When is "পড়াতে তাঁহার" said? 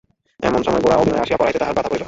1.39-1.75